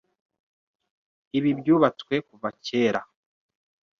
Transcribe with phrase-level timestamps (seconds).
[1.37, 3.01] Ibi byubatswe kuva kera.